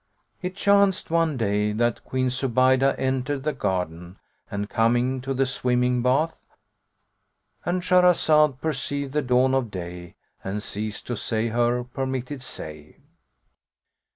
It 0.41 0.55
chanced, 0.55 1.11
one 1.11 1.37
day, 1.37 1.73
that 1.73 2.03
Queen 2.03 2.29
Zubaydah 2.31 2.95
entered 2.97 3.43
the 3.43 3.53
garden 3.53 4.17
and, 4.49 4.67
coming 4.67 5.21
to 5.21 5.31
the 5.31 5.45
swimming 5.45 6.01
bath,—And 6.01 7.83
Shahrazad 7.83 8.59
perceived 8.61 9.13
the 9.13 9.21
dawn 9.21 9.53
of 9.53 9.69
day 9.69 10.15
and 10.43 10.63
ceased 10.63 11.05
to 11.05 11.15
say 11.15 11.49
her 11.49 11.83
permitted 11.83 12.41
say. 12.41 12.95